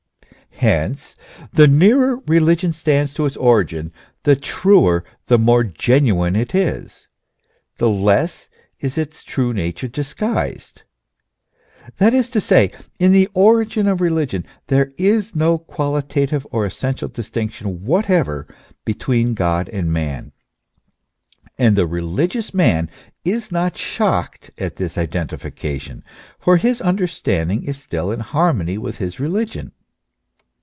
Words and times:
Hence 0.55 1.15
the 1.51 1.67
nearer 1.67 2.17
religion 2.27 2.71
stands 2.71 3.15
to 3.15 3.25
its 3.25 3.35
origin, 3.35 3.91
the 4.23 4.35
truer, 4.35 5.03
the 5.25 5.39
more 5.39 5.63
genuine 5.63 6.35
it 6.35 6.53
is, 6.53 7.07
the 7.79 7.89
less 7.89 8.47
is 8.79 8.95
its 8.95 9.23
true 9.23 9.53
nature 9.55 9.87
disguised; 9.87 10.83
that 11.97 12.13
is 12.13 12.29
to 12.29 12.39
say, 12.39 12.69
in 12.99 13.11
the 13.11 13.27
origin 13.33 13.87
of 13.87 14.01
religion 14.01 14.45
there 14.67 14.91
is 14.99 15.35
no 15.35 15.57
qualitative 15.57 16.45
or 16.51 16.67
essen 16.67 16.93
tial 16.93 17.11
distinction 17.11 17.83
whatever 17.83 18.45
between 18.85 19.33
God 19.33 19.67
and 19.67 19.91
man. 19.91 20.31
And 21.57 21.75
the 21.75 21.87
religious 21.87 22.53
man 22.53 22.87
is 23.25 23.51
not 23.51 23.77
shocked 23.79 24.51
at 24.59 24.75
this 24.75 24.95
identification; 24.95 26.03
for 26.37 26.57
his 26.57 26.81
understanding 26.81 27.63
is 27.63 27.79
still 27.79 28.11
in 28.11 28.19
harmony 28.19 28.77
with 28.77 28.99
his 28.99 29.19
religion. 29.19 29.71